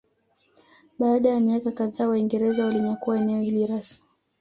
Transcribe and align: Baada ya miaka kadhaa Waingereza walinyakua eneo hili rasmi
Baada 0.99 1.29
ya 1.29 1.39
miaka 1.39 1.71
kadhaa 1.71 2.07
Waingereza 2.07 2.65
walinyakua 2.65 3.19
eneo 3.19 3.41
hili 3.41 3.67
rasmi 3.67 4.05